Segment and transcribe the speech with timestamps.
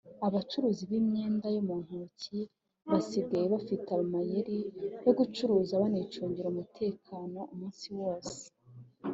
[0.27, 2.39] Abacuruzi b’imyenda yo mu ntoki
[2.91, 4.57] basigaye bafite amayeri
[5.05, 8.39] yo gucuruza banicungira umutekano umunsi wose